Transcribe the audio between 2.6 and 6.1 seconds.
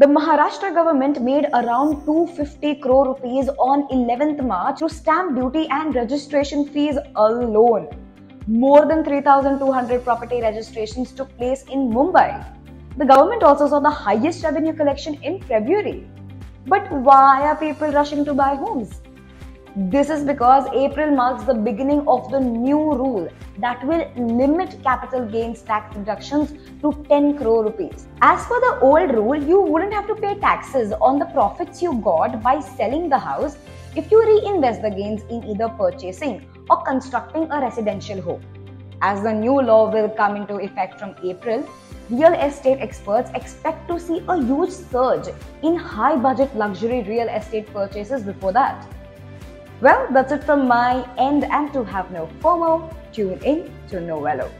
crore rupees on 11th March through stamp duty and